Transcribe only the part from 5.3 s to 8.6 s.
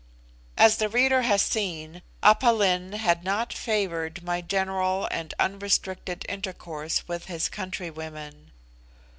unrestricted intercourse with his countrywomen.